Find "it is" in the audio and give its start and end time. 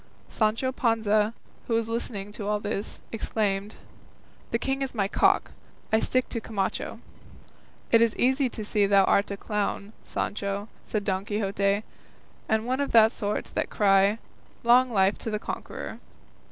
7.91-8.15